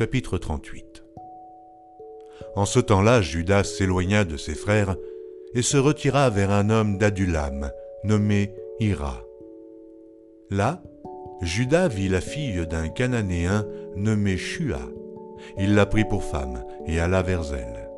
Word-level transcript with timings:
Chapitre 0.00 0.38
38. 0.38 1.04
En 2.56 2.64
ce 2.64 2.80
temps-là, 2.80 3.20
Judas 3.20 3.64
s'éloigna 3.64 4.24
de 4.24 4.38
ses 4.38 4.54
frères 4.54 4.96
et 5.52 5.60
se 5.60 5.76
retira 5.76 6.30
vers 6.30 6.52
un 6.52 6.70
homme 6.70 6.96
d'Adulam, 6.96 7.70
nommé 8.04 8.54
Ira. 8.78 9.22
Là, 10.48 10.82
Judas 11.42 11.88
vit 11.88 12.08
la 12.08 12.22
fille 12.22 12.66
d'un 12.66 12.88
Cananéen 12.88 13.66
nommé 13.94 14.38
Shua. 14.38 14.80
Il 15.58 15.74
la 15.74 15.84
prit 15.84 16.06
pour 16.06 16.24
femme 16.24 16.64
et 16.86 16.98
alla 16.98 17.20
vers 17.20 17.52
elle. 17.52 17.90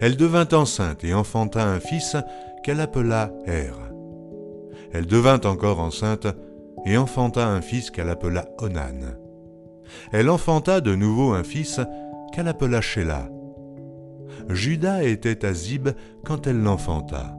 Elle 0.00 0.16
devint 0.16 0.46
enceinte 0.52 1.02
et 1.02 1.12
enfanta 1.12 1.66
un 1.66 1.80
fils 1.80 2.16
qu'elle 2.62 2.78
appela 2.78 3.32
Er. 3.46 3.74
Elle 4.92 5.06
devint 5.06 5.40
encore 5.40 5.80
enceinte 5.80 6.28
et 6.86 6.96
enfanta 6.96 7.48
un 7.48 7.62
fils 7.62 7.90
qu'elle 7.90 8.10
appela 8.10 8.48
Onan. 8.58 9.23
Elle 10.12 10.30
enfanta 10.30 10.80
de 10.80 10.94
nouveau 10.94 11.32
un 11.32 11.44
fils 11.44 11.80
qu'elle 12.32 12.48
appela 12.48 12.80
Sheila. 12.80 13.28
Judas 14.48 15.02
était 15.02 15.44
à 15.44 15.52
Zib 15.52 15.88
quand 16.24 16.46
elle 16.46 16.62
l'enfanta. 16.62 17.36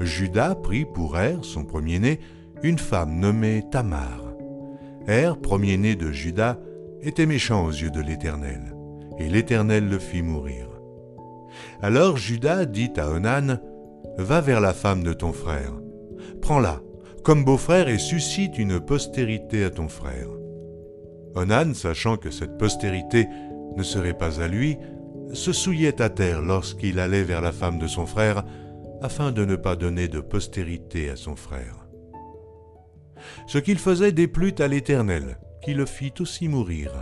Judas 0.00 0.54
prit 0.54 0.84
pour 0.84 1.18
Er, 1.18 1.38
son 1.42 1.64
premier-né, 1.64 2.20
une 2.62 2.78
femme 2.78 3.18
nommée 3.18 3.64
Tamar. 3.70 4.22
Er, 5.06 5.32
premier-né 5.40 5.96
de 5.96 6.12
Judas, 6.12 6.58
était 7.00 7.26
méchant 7.26 7.64
aux 7.64 7.70
yeux 7.70 7.90
de 7.90 8.00
l'Éternel, 8.00 8.76
et 9.18 9.28
l'Éternel 9.28 9.88
le 9.88 9.98
fit 9.98 10.22
mourir. 10.22 10.68
Alors 11.80 12.16
Judas 12.16 12.64
dit 12.64 12.92
à 12.96 13.10
Onan, 13.10 13.58
Va 14.18 14.40
vers 14.40 14.60
la 14.60 14.72
femme 14.72 15.02
de 15.02 15.12
ton 15.12 15.32
frère, 15.32 15.72
prends-la 16.40 16.80
comme 17.24 17.44
beau-frère 17.44 17.88
et 17.88 17.98
suscite 17.98 18.58
une 18.58 18.80
postérité 18.80 19.64
à 19.64 19.70
ton 19.70 19.88
frère. 19.88 20.28
Onan, 21.34 21.74
sachant 21.74 22.16
que 22.16 22.30
cette 22.30 22.58
postérité 22.58 23.28
ne 23.76 23.82
serait 23.82 24.16
pas 24.16 24.40
à 24.40 24.48
lui, 24.48 24.76
se 25.32 25.52
souillait 25.52 26.02
à 26.02 26.10
terre 26.10 26.42
lorsqu'il 26.42 26.98
allait 26.98 27.22
vers 27.22 27.40
la 27.40 27.52
femme 27.52 27.78
de 27.78 27.86
son 27.86 28.06
frère, 28.06 28.44
afin 29.00 29.32
de 29.32 29.44
ne 29.44 29.56
pas 29.56 29.76
donner 29.76 30.08
de 30.08 30.20
postérité 30.20 31.10
à 31.10 31.16
son 31.16 31.36
frère. 31.36 31.86
Ce 33.46 33.58
qu'il 33.58 33.78
faisait 33.78 34.12
déplut 34.12 34.54
à 34.58 34.68
l'Éternel, 34.68 35.38
qui 35.62 35.74
le 35.74 35.86
fit 35.86 36.12
aussi 36.20 36.48
mourir. 36.48 36.92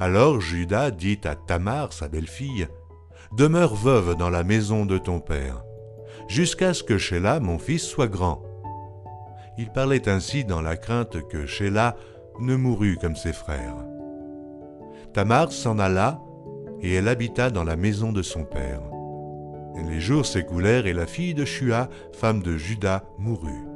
Alors 0.00 0.40
Judas 0.40 0.90
dit 0.90 1.20
à 1.24 1.34
Tamar, 1.34 1.92
sa 1.92 2.08
belle-fille, 2.08 2.68
Demeure 3.36 3.74
veuve 3.74 4.16
dans 4.16 4.30
la 4.30 4.44
maison 4.44 4.86
de 4.86 4.96
ton 4.98 5.18
père, 5.18 5.64
jusqu'à 6.28 6.72
ce 6.72 6.84
que 6.84 6.98
Sheila, 6.98 7.40
mon 7.40 7.58
fils, 7.58 7.82
soit 7.82 8.06
grand. 8.06 8.42
Il 9.58 9.70
parlait 9.70 10.08
ainsi 10.08 10.44
dans 10.44 10.60
la 10.60 10.76
crainte 10.76 11.26
que 11.28 11.46
Sheila 11.46 11.96
ne 12.40 12.56
mourût 12.56 12.96
comme 13.00 13.16
ses 13.16 13.32
frères. 13.32 13.76
Tamar 15.12 15.52
s'en 15.52 15.78
alla, 15.78 16.20
et 16.80 16.94
elle 16.94 17.08
habita 17.08 17.50
dans 17.50 17.64
la 17.64 17.76
maison 17.76 18.12
de 18.12 18.22
son 18.22 18.44
père. 18.44 18.80
Les 19.88 20.00
jours 20.00 20.26
s'écoulèrent 20.26 20.86
et 20.86 20.92
la 20.92 21.06
fille 21.06 21.34
de 21.34 21.44
Shua, 21.44 21.88
femme 22.12 22.42
de 22.42 22.56
Judas, 22.56 23.02
mourut. 23.18 23.66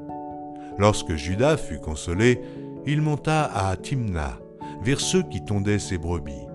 Lorsque 0.79 1.15
Judas 1.15 1.57
fut 1.57 1.81
consolé, 1.81 2.41
il 2.87 3.03
monta 3.03 3.45
à 3.45 3.77
Timna, 3.77 4.39
vers 4.83 5.01
ceux 5.01 5.23
qui 5.23 5.45
tondaient 5.45 5.79
ses 5.79 5.99
brebis, 5.99 6.47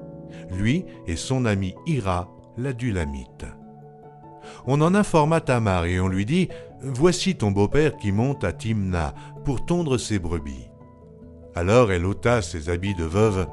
lui 0.52 0.86
et 1.08 1.16
son 1.16 1.46
ami 1.46 1.76
Ira, 1.86 2.30
l'adulamite. 2.58 3.46
On 4.66 4.82
en 4.82 4.96
informa 4.96 5.42
Tamar 5.42 5.86
et 5.86 6.00
on 6.00 6.08
lui 6.08 6.26
dit 6.26 6.50
Voici 6.82 7.36
ton 7.36 7.52
beau-père 7.52 7.96
qui 7.98 8.12
monte 8.12 8.44
à 8.44 8.52
Timna 8.52 9.14
pour 9.46 9.66
tondre 9.66 9.98
ses 9.98 10.20
brebis. 10.20 10.70
Alors 11.56 11.92
elle 11.92 12.06
ôta 12.06 12.42
ses 12.42 12.70
habits 12.70 12.96
de 12.96 13.04
veuve, 13.04 13.48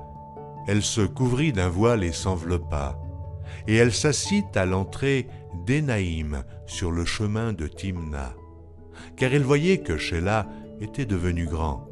elle 0.66 0.83
se 0.83 1.03
couvrit 1.03 1.53
d'un 1.53 1.69
voile 1.69 2.05
et 2.05 2.12
s'enveloppa, 2.12 2.99
et 3.66 3.77
elle 3.77 3.93
s'assit 3.93 4.56
à 4.56 4.65
l'entrée 4.65 5.27
d'Enaïm 5.66 6.44
sur 6.66 6.91
le 6.91 7.05
chemin 7.05 7.53
de 7.53 7.66
Timna, 7.66 8.34
car 9.16 9.33
elle 9.33 9.43
voyait 9.43 9.78
que 9.78 9.99
Sheila 9.99 10.47
était 10.81 11.06
devenu 11.06 11.47
grand 11.47 11.87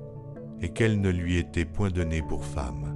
et 0.61 0.71
qu'elle 0.71 1.01
ne 1.01 1.11
lui 1.11 1.37
était 1.37 1.65
point 1.65 1.91
donnée 1.91 2.23
pour 2.23 2.45
femme. 2.45 2.95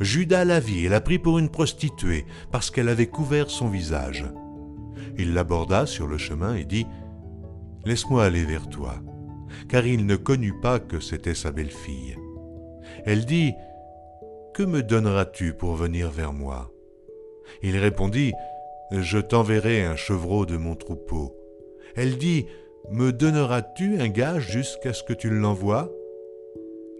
Judas 0.00 0.44
la 0.44 0.60
vit 0.60 0.86
et 0.86 0.88
la 0.88 1.00
prit 1.00 1.18
pour 1.18 1.38
une 1.38 1.50
prostituée 1.50 2.24
parce 2.50 2.70
qu'elle 2.70 2.88
avait 2.88 3.08
couvert 3.08 3.50
son 3.50 3.68
visage. 3.68 4.26
Il 5.18 5.34
l'aborda 5.34 5.86
sur 5.86 6.06
le 6.06 6.18
chemin 6.18 6.54
et 6.54 6.64
dit 6.64 6.86
Laisse-moi 7.84 8.24
aller 8.24 8.44
vers 8.44 8.68
toi, 8.68 8.96
car 9.68 9.86
il 9.86 10.06
ne 10.06 10.16
connut 10.16 10.58
pas 10.60 10.78
que 10.78 11.00
c'était 11.00 11.34
sa 11.34 11.52
belle-fille. 11.52 12.16
Elle 13.04 13.24
dit 13.24 13.52
Que 14.54 14.62
me 14.62 14.82
donneras-tu 14.82 15.54
pour 15.54 15.74
venir 15.74 16.10
vers 16.10 16.32
moi? 16.32 16.72
Il 17.62 17.76
répondit 17.76 18.32
Je 18.90 19.18
t'enverrai 19.18 19.84
un 19.84 19.96
chevreau 19.96 20.46
de 20.46 20.56
mon 20.56 20.74
troupeau. 20.74 21.36
Elle 21.96 22.18
dit 22.18 22.46
me 22.90 23.12
donneras-tu 23.12 24.00
un 24.00 24.08
gage 24.08 24.48
jusqu'à 24.52 24.92
ce 24.92 25.02
que 25.02 25.12
tu 25.12 25.28
l'envoies? 25.28 25.90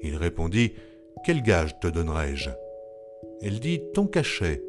Il 0.03 0.17
répondit, 0.17 0.75
Quel 1.25 1.43
gage 1.43 1.79
te 1.79 1.87
donnerai-je? 1.87 2.51
Elle 3.41 3.61
dit, 3.61 3.83
Ton 3.95 4.09
cachet, 4.09 4.65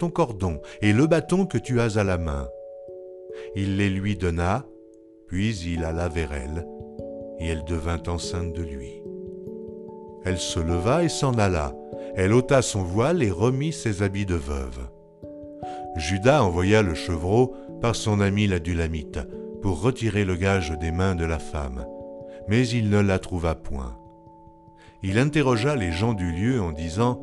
ton 0.00 0.10
cordon 0.10 0.60
et 0.82 0.92
le 0.92 1.06
bâton 1.06 1.46
que 1.46 1.58
tu 1.58 1.80
as 1.80 1.96
à 1.96 2.04
la 2.04 2.18
main. 2.18 2.48
Il 3.54 3.76
les 3.76 3.88
lui 3.88 4.16
donna, 4.16 4.66
puis 5.28 5.56
il 5.60 5.84
alla 5.84 6.08
vers 6.08 6.32
elle, 6.32 6.66
et 7.38 7.48
elle 7.48 7.64
devint 7.64 8.02
enceinte 8.06 8.52
de 8.52 8.62
lui. 8.62 9.02
Elle 10.24 10.38
se 10.38 10.60
leva 10.60 11.04
et 11.04 11.08
s'en 11.08 11.34
alla. 11.34 11.74
Elle 12.14 12.32
ôta 12.32 12.62
son 12.62 12.82
voile 12.82 13.22
et 13.22 13.30
remit 13.30 13.72
ses 13.72 14.02
habits 14.02 14.26
de 14.26 14.34
veuve. 14.34 14.88
Judas 15.96 16.42
envoya 16.42 16.82
le 16.82 16.94
chevreau 16.94 17.54
par 17.80 17.96
son 17.96 18.20
ami 18.20 18.46
l'adulamite, 18.46 19.20
pour 19.62 19.80
retirer 19.80 20.24
le 20.24 20.36
gage 20.36 20.70
des 20.78 20.90
mains 20.90 21.14
de 21.14 21.24
la 21.24 21.38
femme, 21.38 21.84
mais 22.48 22.66
il 22.68 22.90
ne 22.90 23.00
la 23.00 23.18
trouva 23.18 23.54
point. 23.54 23.96
Il 25.02 25.18
interrogea 25.18 25.76
les 25.76 25.92
gens 25.92 26.14
du 26.14 26.32
lieu 26.32 26.60
en 26.60 26.72
disant 26.72 27.20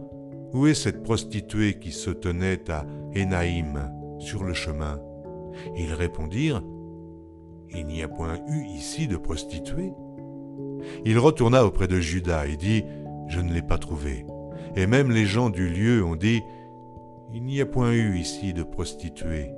Où 0.53 0.67
est 0.67 0.73
cette 0.73 1.03
prostituée 1.03 1.77
qui 1.79 1.91
se 1.91 2.09
tenait 2.09 2.69
à 2.71 2.85
Énaïm 3.13 3.91
sur 4.19 4.43
le 4.43 4.53
chemin? 4.53 4.99
Ils 5.75 5.93
répondirent 5.93 6.63
Il 7.69 7.87
n'y 7.87 8.01
a 8.01 8.07
point 8.07 8.39
eu 8.47 8.65
ici 8.65 9.07
de 9.07 9.17
prostituée. 9.17 9.91
Il 11.06 11.19
retourna 11.19 11.66
auprès 11.66 11.88
de 11.88 12.00
Judas 12.00 12.46
et 12.47 12.57
dit 12.57 12.84
Je 13.28 13.40
ne 13.40 13.53
l'ai 13.53 13.62
pas 13.62 13.78
trouvée. 13.78 14.25
Et 14.75 14.88
même 14.88 15.12
les 15.12 15.25
gens 15.25 15.50
du 15.50 15.69
lieu 15.69 16.03
ont 16.03 16.16
dit 16.16 16.41
Il 17.34 17.44
n'y 17.44 17.62
a 17.62 17.66
point 17.66 17.91
eu 17.91 18.18
ici 18.18 18.53
de 18.53 18.63
prostituée. 18.63 19.51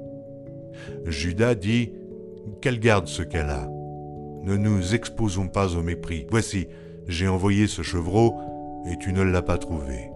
Judas 1.06 1.56
dit 1.56 1.92
qu'elle 2.62 2.80
garde 2.80 3.08
ce 3.08 3.24
qu'elle 3.24 3.50
a. 3.50 3.68
Ne 4.44 4.56
nous 4.56 4.96
exposons 4.96 5.48
pas 5.48 5.76
au 5.76 5.82
mépris. 5.82 6.28
Voici, 6.30 6.68
j'ai 7.08 7.28
envoyé 7.28 7.68
ce 7.68 7.82
chevreau 7.82 8.36
et 8.90 8.98
tu 8.98 9.12
ne 9.14 9.22
l'as 9.22 9.42
pas 9.42 9.58
trouvé. 9.58 10.10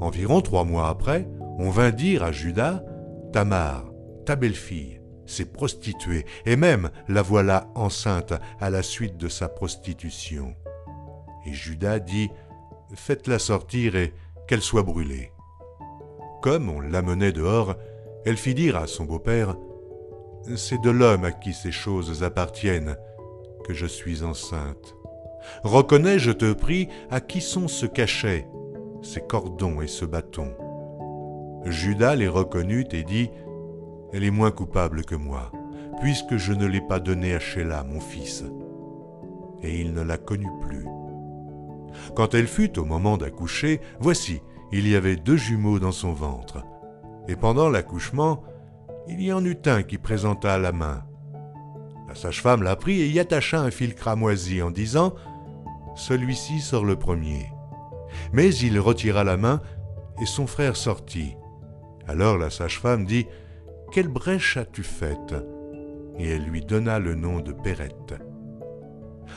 Environ 0.00 0.40
trois 0.40 0.64
mois 0.64 0.88
après, 0.88 1.28
on 1.58 1.70
vint 1.70 1.90
dire 1.90 2.22
à 2.22 2.32
Judas, 2.32 2.84
Tamar, 3.32 3.92
ta 4.24 4.36
belle-fille, 4.36 4.97
s'est 5.30 5.46
prostituée, 5.46 6.26
et 6.46 6.56
même 6.56 6.90
la 7.08 7.22
voilà 7.22 7.68
enceinte 7.74 8.34
à 8.60 8.70
la 8.70 8.82
suite 8.82 9.16
de 9.16 9.28
sa 9.28 9.48
prostitution. 9.48 10.54
Et 11.46 11.52
Judas 11.52 11.98
dit, 11.98 12.30
Faites-la 12.94 13.38
sortir 13.38 13.96
et 13.96 14.14
qu'elle 14.46 14.62
soit 14.62 14.82
brûlée. 14.82 15.30
Comme 16.40 16.70
on 16.70 16.80
l'amenait 16.80 17.32
dehors, 17.32 17.74
elle 18.24 18.36
fit 18.36 18.54
dire 18.54 18.76
à 18.76 18.86
son 18.86 19.04
beau-père, 19.04 19.56
c'est 20.56 20.80
de 20.80 20.90
l'homme 20.90 21.24
à 21.24 21.32
qui 21.32 21.52
ces 21.52 21.72
choses 21.72 22.22
appartiennent 22.22 22.96
que 23.64 23.74
je 23.74 23.86
suis 23.86 24.22
enceinte. 24.22 24.94
Reconnais, 25.62 26.18
je 26.18 26.32
te 26.32 26.52
prie, 26.52 26.88
à 27.10 27.20
qui 27.20 27.40
sont 27.40 27.68
ce 27.68 27.86
cachet, 27.86 28.46
ces 29.02 29.20
cordons 29.20 29.80
et 29.82 29.86
ce 29.86 30.04
bâton. 30.04 30.54
Judas 31.64 32.14
les 32.14 32.28
reconnut 32.28 32.86
et 32.92 33.02
dit, 33.02 33.30
Elle 34.12 34.24
est 34.24 34.30
moins 34.30 34.50
coupable 34.50 35.04
que 35.04 35.14
moi, 35.14 35.52
puisque 36.00 36.36
je 36.36 36.52
ne 36.52 36.66
l'ai 36.66 36.80
pas 36.80 37.00
donnée 37.00 37.34
à 37.34 37.40
Sheila, 37.40 37.84
mon 37.84 38.00
fils. 38.00 38.44
Et 39.62 39.80
il 39.80 39.92
ne 39.92 40.02
la 40.02 40.16
connut 40.16 40.52
plus. 40.62 40.86
Quand 42.14 42.34
elle 42.34 42.46
fut 42.46 42.78
au 42.78 42.84
moment 42.84 43.16
d'accoucher, 43.16 43.80
voici, 44.00 44.40
il 44.72 44.88
y 44.88 44.94
avait 44.94 45.16
deux 45.16 45.36
jumeaux 45.36 45.78
dans 45.78 45.92
son 45.92 46.12
ventre. 46.12 46.64
Et 47.28 47.36
pendant 47.36 47.68
l'accouchement, 47.68 48.42
il 49.08 49.22
y 49.22 49.32
en 49.32 49.44
eut 49.44 49.60
un 49.66 49.82
qui 49.82 49.98
présenta 49.98 50.58
la 50.58 50.72
main. 50.72 51.04
La 52.08 52.14
sage-femme 52.14 52.62
la 52.62 52.76
prit 52.76 53.00
et 53.00 53.08
y 53.08 53.20
attacha 53.20 53.60
un 53.60 53.70
fil 53.70 53.94
cramoisi 53.94 54.62
en 54.62 54.70
disant 54.70 55.14
Celui-ci 55.96 56.60
sort 56.60 56.84
le 56.84 56.96
premier. 56.96 57.50
Mais 58.32 58.54
il 58.54 58.80
retira 58.80 59.24
la 59.24 59.36
main 59.36 59.60
et 60.20 60.26
son 60.26 60.46
frère 60.46 60.76
sortit. 60.76 61.36
Alors 62.06 62.38
la 62.38 62.48
sage-femme 62.48 63.04
dit 63.04 63.26
Quelle 63.90 64.08
brèche 64.08 64.56
as-tu 64.58 64.82
faite? 64.82 65.34
Et 66.18 66.28
elle 66.28 66.44
lui 66.44 66.60
donna 66.60 66.98
le 66.98 67.14
nom 67.14 67.40
de 67.40 67.52
Pérette. 67.52 68.14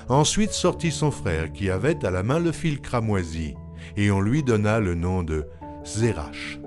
Ensuite 0.09 0.51
sortit 0.51 0.91
son 0.91 1.11
frère 1.11 1.53
qui 1.53 1.69
avait 1.69 2.05
à 2.05 2.11
la 2.11 2.21
main 2.21 2.39
le 2.39 2.51
fil 2.51 2.81
cramoisi, 2.81 3.55
et 3.95 4.11
on 4.11 4.19
lui 4.19 4.43
donna 4.43 4.79
le 4.79 4.93
nom 4.93 5.23
de 5.23 5.47
Zérach. 5.85 6.59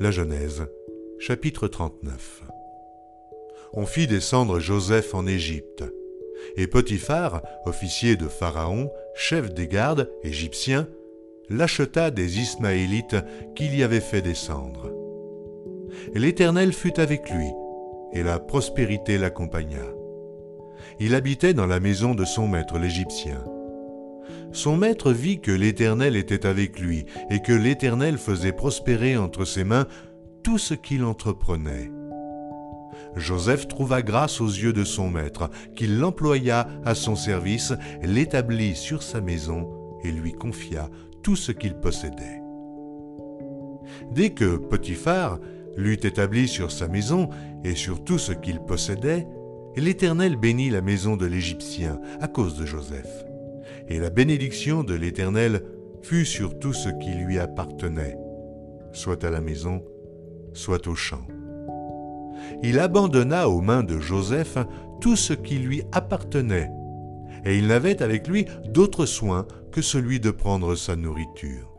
La 0.00 0.10
Genèse, 0.10 0.66
chapitre 1.18 1.68
39 1.68 2.47
On 3.80 3.86
fit 3.86 4.08
descendre 4.08 4.58
Joseph 4.58 5.14
en 5.14 5.24
Égypte. 5.24 5.84
Et 6.56 6.66
Potiphar, 6.66 7.42
officier 7.64 8.16
de 8.16 8.26
Pharaon, 8.26 8.90
chef 9.14 9.54
des 9.54 9.68
gardes 9.68 10.10
égyptiens, 10.24 10.88
l'acheta 11.48 12.10
des 12.10 12.40
Ismaélites 12.40 13.14
qu'il 13.54 13.78
y 13.78 13.84
avait 13.84 14.00
fait 14.00 14.20
descendre. 14.20 14.92
L'Éternel 16.12 16.72
fut 16.72 16.98
avec 16.98 17.30
lui, 17.30 17.46
et 18.12 18.24
la 18.24 18.40
prospérité 18.40 19.16
l'accompagna. 19.16 19.84
Il 20.98 21.14
habitait 21.14 21.54
dans 21.54 21.68
la 21.68 21.78
maison 21.78 22.16
de 22.16 22.24
son 22.24 22.48
maître 22.48 22.80
l'Égyptien. 22.80 23.44
Son 24.50 24.76
maître 24.76 25.12
vit 25.12 25.38
que 25.38 25.52
l'Éternel 25.52 26.16
était 26.16 26.46
avec 26.46 26.80
lui 26.80 27.06
et 27.30 27.38
que 27.42 27.52
l'Éternel 27.52 28.18
faisait 28.18 28.50
prospérer 28.50 29.16
entre 29.16 29.44
ses 29.44 29.62
mains 29.62 29.86
tout 30.42 30.58
ce 30.58 30.74
qu'il 30.74 31.04
entreprenait. 31.04 31.92
Joseph 33.18 33.68
trouva 33.68 34.02
grâce 34.02 34.40
aux 34.40 34.48
yeux 34.48 34.72
de 34.72 34.84
son 34.84 35.10
maître, 35.10 35.50
qu'il 35.76 35.98
l'employa 35.98 36.68
à 36.84 36.94
son 36.94 37.16
service, 37.16 37.72
l'établit 38.02 38.74
sur 38.74 39.02
sa 39.02 39.20
maison 39.20 39.68
et 40.04 40.10
lui 40.10 40.32
confia 40.32 40.88
tout 41.22 41.36
ce 41.36 41.52
qu'il 41.52 41.74
possédait. 41.74 42.40
Dès 44.12 44.30
que 44.30 44.56
Potiphar 44.56 45.38
l'eut 45.76 46.00
établi 46.02 46.48
sur 46.48 46.70
sa 46.70 46.88
maison 46.88 47.28
et 47.64 47.74
sur 47.74 48.04
tout 48.04 48.18
ce 48.18 48.32
qu'il 48.32 48.60
possédait, 48.60 49.26
l'Éternel 49.76 50.36
bénit 50.36 50.70
la 50.70 50.80
maison 50.80 51.16
de 51.16 51.26
l'Égyptien 51.26 52.00
à 52.20 52.28
cause 52.28 52.56
de 52.56 52.66
Joseph 52.66 53.24
et 53.88 53.98
la 53.98 54.10
bénédiction 54.10 54.84
de 54.84 54.94
l'Éternel 54.94 55.62
fut 56.02 56.24
sur 56.24 56.58
tout 56.58 56.72
ce 56.72 56.88
qui 56.88 57.10
lui 57.10 57.38
appartenait, 57.38 58.16
soit 58.92 59.24
à 59.24 59.30
la 59.30 59.40
maison, 59.40 59.82
soit 60.52 60.86
au 60.86 60.94
champ. 60.94 61.26
Il 62.62 62.78
abandonna 62.78 63.48
aux 63.48 63.60
mains 63.60 63.82
de 63.82 63.98
Joseph 63.98 64.58
tout 65.00 65.16
ce 65.16 65.32
qui 65.32 65.58
lui 65.58 65.82
appartenait, 65.92 66.70
et 67.44 67.56
il 67.56 67.68
n'avait 67.68 68.02
avec 68.02 68.26
lui 68.28 68.46
d'autre 68.66 69.06
soin 69.06 69.46
que 69.72 69.82
celui 69.82 70.20
de 70.20 70.30
prendre 70.30 70.74
sa 70.74 70.96
nourriture. 70.96 71.72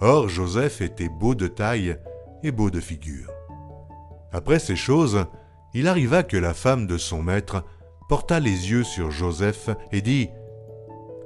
Or 0.00 0.28
Joseph 0.28 0.80
était 0.80 1.10
beau 1.10 1.34
de 1.34 1.46
taille 1.46 1.96
et 2.42 2.52
beau 2.52 2.70
de 2.70 2.80
figure. 2.80 3.30
Après 4.32 4.58
ces 4.58 4.76
choses, 4.76 5.26
il 5.74 5.88
arriva 5.88 6.22
que 6.22 6.36
la 6.36 6.54
femme 6.54 6.86
de 6.86 6.96
son 6.96 7.22
maître 7.22 7.64
porta 8.08 8.40
les 8.40 8.70
yeux 8.70 8.84
sur 8.84 9.10
Joseph 9.10 9.70
et 9.92 10.00
dit 10.00 10.30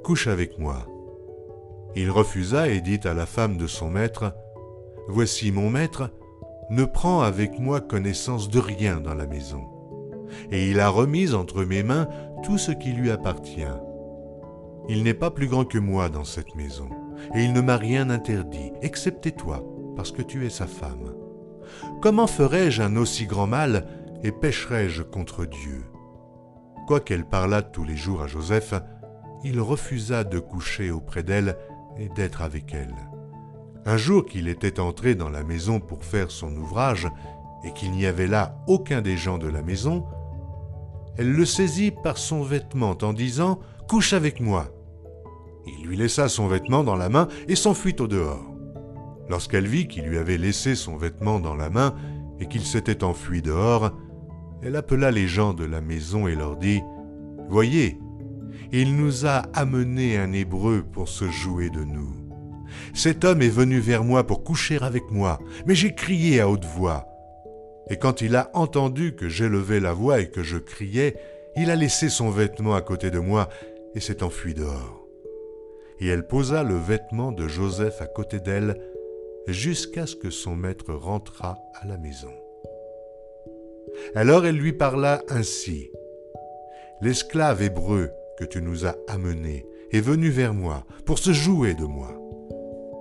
Couche 0.03 0.27
avec 0.27 0.59
moi. 0.59 0.85
Il 1.95 2.11
refusa 2.11 2.67
et 2.67 2.81
dit 2.81 2.99
à 3.05 3.13
la 3.13 3.25
femme 3.25 3.57
de 3.57 3.67
son 3.67 3.89
maître, 3.89 4.35
Voici 5.07 5.51
mon 5.51 5.69
maître, 5.69 6.11
ne 6.69 6.85
prends 6.85 7.21
avec 7.21 7.59
moi 7.59 7.81
connaissance 7.81 8.49
de 8.49 8.59
rien 8.59 8.99
dans 8.99 9.13
la 9.13 9.27
maison. 9.27 9.63
Et 10.51 10.69
il 10.69 10.79
a 10.79 10.89
remis 10.89 11.33
entre 11.33 11.63
mes 11.63 11.83
mains 11.83 12.07
tout 12.43 12.57
ce 12.57 12.71
qui 12.71 12.91
lui 12.91 13.11
appartient. 13.11 13.61
Il 14.89 15.03
n'est 15.03 15.13
pas 15.13 15.31
plus 15.31 15.47
grand 15.47 15.65
que 15.65 15.77
moi 15.77 16.09
dans 16.09 16.23
cette 16.23 16.55
maison, 16.55 16.89
et 17.33 17.43
il 17.43 17.53
ne 17.53 17.61
m'a 17.61 17.77
rien 17.77 18.09
interdit, 18.09 18.71
excepté 18.81 19.31
toi, 19.31 19.63
parce 19.95 20.11
que 20.11 20.21
tu 20.21 20.45
es 20.45 20.49
sa 20.49 20.67
femme. 20.67 21.13
Comment 22.01 22.27
ferais-je 22.27 22.81
un 22.81 22.95
aussi 22.95 23.25
grand 23.25 23.47
mal 23.47 23.87
et 24.23 24.31
pécherais-je 24.31 25.03
contre 25.03 25.45
Dieu? 25.45 25.85
Quoiqu'elle 26.87 27.25
parlât 27.25 27.63
tous 27.63 27.83
les 27.83 27.95
jours 27.95 28.21
à 28.21 28.27
Joseph, 28.27 28.75
il 29.43 29.59
refusa 29.59 30.23
de 30.23 30.39
coucher 30.39 30.91
auprès 30.91 31.23
d'elle 31.23 31.57
et 31.97 32.09
d'être 32.09 32.41
avec 32.41 32.73
elle. 32.73 32.95
Un 33.85 33.97
jour 33.97 34.25
qu'il 34.25 34.47
était 34.47 34.79
entré 34.79 35.13
dans 35.15 35.29
la 35.29 35.43
maison 35.43 35.79
pour 35.79 36.03
faire 36.03 36.31
son 36.31 36.55
ouvrage, 36.55 37.07
et 37.65 37.71
qu'il 37.71 37.91
n'y 37.91 38.05
avait 38.05 38.27
là 38.27 38.57
aucun 38.67 39.01
des 39.01 39.17
gens 39.17 39.37
de 39.37 39.47
la 39.47 39.63
maison, 39.63 40.05
elle 41.17 41.31
le 41.31 41.45
saisit 41.45 41.91
par 41.91 42.17
son 42.17 42.43
vêtement 42.43 42.95
en 43.01 43.11
disant⁇ 43.11 43.59
Couche 43.87 44.13
avec 44.13 44.39
moi!⁇ 44.39 44.67
Il 45.79 45.87
lui 45.87 45.97
laissa 45.97 46.29
son 46.29 46.47
vêtement 46.47 46.83
dans 46.83 46.95
la 46.95 47.09
main 47.09 47.27
et 47.47 47.55
s'enfuit 47.55 47.95
au 47.99 48.07
dehors. 48.07 48.45
Lorsqu'elle 49.29 49.67
vit 49.67 49.87
qu'il 49.87 50.05
lui 50.05 50.19
avait 50.19 50.37
laissé 50.37 50.75
son 50.75 50.95
vêtement 50.95 51.39
dans 51.39 51.55
la 51.55 51.71
main 51.71 51.95
et 52.39 52.47
qu'il 52.47 52.61
s'était 52.61 53.03
enfui 53.03 53.41
dehors, 53.41 53.91
elle 54.61 54.75
appela 54.75 55.09
les 55.09 55.27
gens 55.27 55.53
de 55.53 55.65
la 55.65 55.81
maison 55.81 56.27
et 56.27 56.35
leur 56.35 56.57
dit⁇ 56.57 56.79
Voyez, 57.49 57.97
il 58.71 58.95
nous 58.95 59.25
a 59.25 59.43
amené 59.53 60.17
un 60.17 60.33
Hébreu 60.33 60.83
pour 60.91 61.07
se 61.07 61.29
jouer 61.29 61.69
de 61.69 61.83
nous. 61.83 62.24
Cet 62.93 63.23
homme 63.25 63.41
est 63.41 63.49
venu 63.49 63.79
vers 63.79 64.03
moi 64.03 64.25
pour 64.25 64.43
coucher 64.43 64.77
avec 64.81 65.11
moi, 65.11 65.39
mais 65.65 65.75
j'ai 65.75 65.93
crié 65.93 66.39
à 66.39 66.49
haute 66.49 66.65
voix. 66.65 67.07
Et 67.89 67.97
quand 67.97 68.21
il 68.21 68.35
a 68.35 68.49
entendu 68.53 69.15
que 69.15 69.29
j'élevais 69.29 69.79
la 69.79 69.93
voix 69.93 70.19
et 70.19 70.29
que 70.29 70.43
je 70.43 70.57
criais, 70.57 71.15
il 71.55 71.69
a 71.69 71.75
laissé 71.75 72.09
son 72.09 72.29
vêtement 72.29 72.75
à 72.75 72.81
côté 72.81 73.11
de 73.11 73.19
moi 73.19 73.49
et 73.93 73.99
s'est 73.99 74.23
enfui 74.23 74.53
dehors. 74.53 75.05
Et 75.99 76.07
elle 76.07 76.27
posa 76.27 76.63
le 76.63 76.75
vêtement 76.75 77.31
de 77.31 77.47
Joseph 77.47 78.01
à 78.01 78.07
côté 78.07 78.39
d'elle 78.39 78.75
jusqu'à 79.47 80.05
ce 80.05 80.15
que 80.15 80.29
son 80.29 80.55
maître 80.55 80.93
rentrât 80.93 81.57
à 81.81 81.87
la 81.87 81.97
maison. 81.97 82.33
Alors 84.15 84.45
elle 84.45 84.57
lui 84.57 84.73
parla 84.73 85.21
ainsi. 85.29 85.89
L'esclave 87.01 87.61
hébreu 87.61 88.11
que 88.37 88.45
tu 88.45 88.61
nous 88.61 88.85
as 88.85 88.95
amené 89.07 89.65
est 89.91 90.01
venu 90.01 90.29
vers 90.29 90.53
moi 90.53 90.83
pour 91.05 91.19
se 91.19 91.31
jouer 91.31 91.73
de 91.73 91.85
moi. 91.85 92.24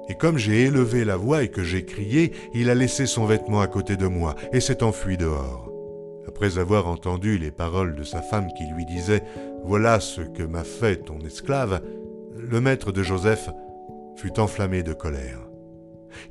Et 0.09 0.15
comme 0.15 0.37
j'ai 0.37 0.63
élevé 0.63 1.05
la 1.05 1.17
voix 1.17 1.43
et 1.43 1.49
que 1.49 1.63
j'ai 1.63 1.85
crié, 1.85 2.33
il 2.53 2.69
a 2.69 2.75
laissé 2.75 3.07
son 3.07 3.25
vêtement 3.25 3.61
à 3.61 3.67
côté 3.67 3.97
de 3.97 4.07
moi 4.07 4.35
et 4.53 4.61
s'est 4.61 4.83
enfui 4.83 5.17
dehors. 5.17 5.71
Après 6.29 6.59
avoir 6.59 6.89
entendu 6.89 7.39
les 7.39 7.51
paroles 7.51 7.95
de 7.95 8.05
sa 8.05 8.21
femme 8.21 8.49
qui 8.57 8.65
lui 8.67 8.85
disait 8.85 9.23
Voilà 9.65 10.01
ce 10.01 10.21
que 10.21 10.43
m'a 10.43 10.65
fait 10.65 10.97
ton 10.97 11.21
esclave, 11.21 11.81
le 12.37 12.61
maître 12.61 12.93
de 12.93 13.03
Joseph 13.03 13.49
fut 14.17 14.39
enflammé 14.41 14.83
de 14.83 14.93
colère. 14.93 15.41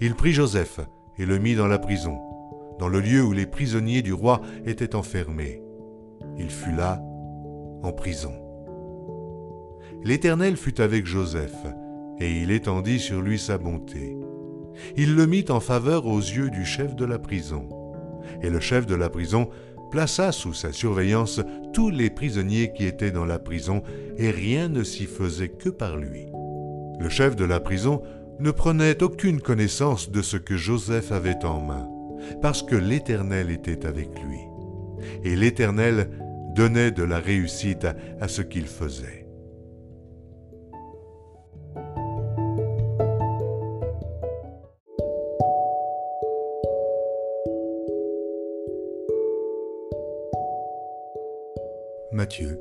Il 0.02 0.16
prit 0.16 0.34
Joseph 0.34 0.80
et 1.18 1.26
le 1.26 1.38
mit 1.40 1.56
dans 1.56 1.68
la 1.68 1.80
prison, 1.80 2.20
dans 2.80 2.88
le 2.88 3.00
lieu 3.00 3.24
où 3.24 3.34
les 3.34 3.46
prisonniers 3.46 4.02
du 4.02 4.14
roi 4.14 4.42
étaient 4.66 4.96
enfermés. 4.96 5.62
Il 6.38 6.50
fut 6.50 6.72
là, 6.72 7.02
en 7.84 7.92
prison. 7.92 8.34
L'Éternel 10.04 10.58
fut 10.58 10.82
avec 10.82 11.06
Joseph, 11.06 11.56
et 12.24 12.32
il 12.32 12.52
étendit 12.52 13.00
sur 13.00 13.22
lui 13.22 13.38
sa 13.38 13.58
bonté. 13.58 14.16
Il 14.96 15.16
le 15.16 15.28
mit 15.28 15.46
en 15.50 15.60
faveur 15.60 16.06
aux 16.08 16.20
yeux 16.20 16.50
du 16.50 16.64
chef 16.64 16.96
de 16.96 17.04
la 17.04 17.20
prison. 17.20 17.68
Et 18.42 18.50
le 18.50 18.62
chef 18.62 18.86
de 18.86 18.96
la 18.96 19.10
prison 19.10 19.50
plaça 19.92 20.32
sous 20.32 20.54
sa 20.54 20.72
surveillance 20.72 21.42
tous 21.74 21.90
les 21.90 22.10
prisonniers 22.10 22.72
qui 22.74 22.86
étaient 22.86 23.12
dans 23.12 23.26
la 23.26 23.40
prison, 23.40 23.84
et 24.18 24.32
rien 24.32 24.70
ne 24.70 24.84
s'y 24.84 25.06
faisait 25.06 25.50
que 25.50 25.70
par 25.70 25.98
lui. 25.98 26.26
Le 27.00 27.10
chef 27.10 27.36
de 27.36 27.44
la 27.44 27.60
prison 27.60 28.02
ne 28.40 28.52
prenait 28.52 29.04
aucune 29.04 29.42
connaissance 29.42 30.10
de 30.10 30.22
ce 30.22 30.38
que 30.38 30.56
Joseph 30.56 31.12
avait 31.12 31.44
en 31.44 31.60
main, 31.60 31.90
parce 32.42 32.64
que 32.64 32.76
l'Éternel 32.76 33.52
était 33.52 33.86
avec 33.86 34.10
lui. 34.22 34.40
Et 35.26 35.36
l'Éternel 35.36 36.10
donnait 36.56 36.92
de 36.92 37.04
la 37.04 37.20
réussite 37.20 37.86
à 38.22 38.28
ce 38.30 38.42
qu'il 38.42 38.68
faisait. 38.68 39.23
Matthieu, 52.14 52.60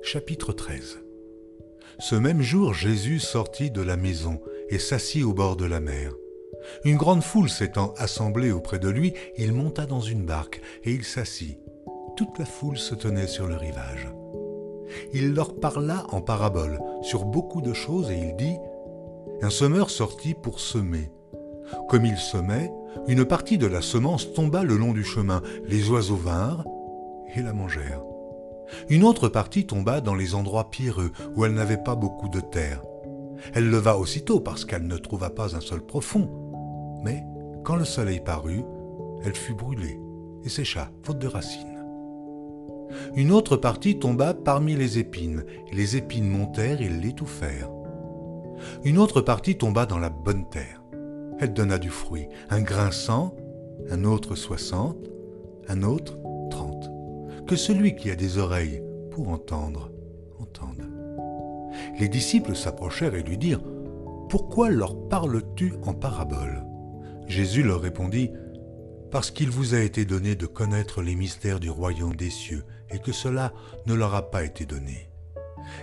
chapitre 0.00 0.54
13 0.54 1.00
Ce 1.98 2.14
même 2.14 2.40
jour, 2.40 2.72
Jésus 2.72 3.18
sortit 3.18 3.70
de 3.70 3.82
la 3.82 3.98
maison 3.98 4.40
et 4.70 4.78
s'assit 4.78 5.24
au 5.24 5.34
bord 5.34 5.56
de 5.56 5.66
la 5.66 5.78
mer. 5.78 6.14
Une 6.86 6.96
grande 6.96 7.22
foule 7.22 7.50
s'étant 7.50 7.92
assemblée 7.98 8.50
auprès 8.50 8.78
de 8.78 8.88
lui, 8.88 9.12
il 9.36 9.52
monta 9.52 9.84
dans 9.84 10.00
une 10.00 10.24
barque 10.24 10.62
et 10.84 10.92
il 10.92 11.04
s'assit. 11.04 11.58
Toute 12.16 12.38
la 12.38 12.46
foule 12.46 12.78
se 12.78 12.94
tenait 12.94 13.26
sur 13.26 13.46
le 13.46 13.56
rivage. 13.56 14.08
Il 15.12 15.34
leur 15.34 15.60
parla 15.60 16.06
en 16.08 16.22
parabole 16.22 16.80
sur 17.02 17.26
beaucoup 17.26 17.60
de 17.60 17.74
choses 17.74 18.10
et 18.10 18.16
il 18.16 18.36
dit 18.36 18.56
Un 19.42 19.50
semeur 19.50 19.90
sortit 19.90 20.32
pour 20.32 20.60
semer. 20.60 21.10
Comme 21.90 22.06
il 22.06 22.16
semait, 22.16 22.72
une 23.06 23.26
partie 23.26 23.58
de 23.58 23.66
la 23.66 23.82
semence 23.82 24.32
tomba 24.32 24.64
le 24.64 24.78
long 24.78 24.94
du 24.94 25.04
chemin. 25.04 25.42
Les 25.66 25.90
oiseaux 25.90 26.16
vinrent 26.16 26.64
et 27.36 27.42
la 27.42 27.52
mangèrent. 27.52 28.00
Une 28.88 29.04
autre 29.04 29.28
partie 29.28 29.66
tomba 29.66 30.00
dans 30.00 30.14
les 30.14 30.34
endroits 30.34 30.70
pierreux 30.70 31.12
où 31.34 31.44
elle 31.44 31.54
n'avait 31.54 31.82
pas 31.82 31.94
beaucoup 31.94 32.28
de 32.28 32.40
terre. 32.40 32.82
Elle 33.54 33.70
leva 33.70 33.98
aussitôt 33.98 34.40
parce 34.40 34.64
qu'elle 34.64 34.86
ne 34.86 34.96
trouva 34.96 35.30
pas 35.30 35.56
un 35.56 35.60
sol 35.60 35.84
profond. 35.84 36.28
Mais 37.04 37.24
quand 37.64 37.76
le 37.76 37.84
soleil 37.84 38.20
parut, 38.20 38.64
elle 39.24 39.34
fut 39.34 39.54
brûlée 39.54 39.98
et 40.44 40.48
sécha, 40.48 40.90
faute 41.02 41.18
de 41.18 41.26
racines. 41.26 41.78
Une 43.16 43.32
autre 43.32 43.56
partie 43.56 43.98
tomba 43.98 44.34
parmi 44.34 44.74
les 44.74 44.98
épines, 44.98 45.44
et 45.70 45.74
les 45.74 45.96
épines 45.96 46.28
montèrent 46.28 46.80
et 46.80 46.88
l'étouffèrent. 46.88 47.70
Une 48.84 48.98
autre 48.98 49.20
partie 49.20 49.56
tomba 49.56 49.86
dans 49.86 49.98
la 49.98 50.10
bonne 50.10 50.48
terre. 50.48 50.82
Elle 51.38 51.52
donna 51.52 51.78
du 51.78 51.90
fruit, 51.90 52.28
un 52.50 52.60
grain 52.60 52.90
cent, 52.90 53.34
un 53.90 54.04
autre 54.04 54.34
soixante, 54.34 55.10
un 55.68 55.82
autre. 55.82 56.18
Que 57.48 57.56
celui 57.56 57.96
qui 57.96 58.10
a 58.10 58.14
des 58.14 58.36
oreilles 58.36 58.82
pour 59.10 59.30
entendre, 59.30 59.90
entende. 60.38 60.86
Les 61.98 62.10
disciples 62.10 62.54
s'approchèrent 62.54 63.14
et 63.14 63.22
lui 63.22 63.38
dirent, 63.38 63.62
Pourquoi 64.28 64.68
leur 64.68 65.08
parles-tu 65.08 65.72
en 65.86 65.94
parabole? 65.94 66.62
Jésus 67.26 67.62
leur 67.62 67.80
répondit, 67.80 68.30
Parce 69.10 69.30
qu'il 69.30 69.48
vous 69.48 69.72
a 69.72 69.78
été 69.78 70.04
donné 70.04 70.34
de 70.34 70.44
connaître 70.44 71.00
les 71.00 71.14
mystères 71.14 71.58
du 71.58 71.70
royaume 71.70 72.16
des 72.16 72.28
cieux, 72.28 72.66
et 72.90 72.98
que 72.98 73.12
cela 73.12 73.54
ne 73.86 73.94
leur 73.94 74.14
a 74.14 74.30
pas 74.30 74.44
été 74.44 74.66
donné. 74.66 75.08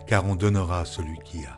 Car 0.06 0.24
on 0.28 0.36
donnera 0.36 0.82
à 0.82 0.86
celui 0.86 1.18
qui 1.26 1.40
a, 1.46 1.58